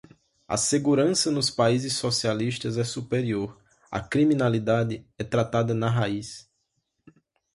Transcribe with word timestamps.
A 0.47 0.57
segurança 0.57 1.29
nos 1.29 1.51
países 1.51 1.93
socialistas 1.95 2.75
é 2.75 2.83
superior, 2.83 3.61
a 3.91 3.99
criminalidade 4.01 5.07
é 5.15 5.23
tratada 5.23 5.75
na 5.75 5.91
raiz 5.91 6.49